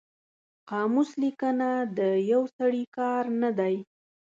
[0.69, 1.99] قاموس لیکنه د
[2.31, 3.75] یو سړي کار نه دی